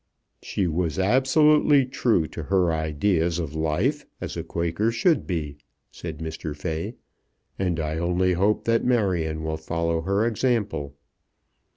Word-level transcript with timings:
"She 0.41 0.65
was 0.65 0.97
absolutely 0.97 1.85
true 1.85 2.25
to 2.29 2.41
her 2.45 2.73
ideas 2.73 3.37
of 3.37 3.53
life, 3.53 4.03
as 4.19 4.35
a 4.35 4.41
Quaker 4.43 4.91
should 4.91 5.27
be," 5.27 5.57
said 5.91 6.17
Mr. 6.17 6.55
Fay, 6.55 6.95
"and 7.59 7.79
I 7.79 7.99
only 7.99 8.33
hope 8.33 8.63
that 8.63 8.83
Marion 8.83 9.43
will 9.43 9.57
follow 9.57 10.01
her 10.01 10.25
example. 10.25 10.95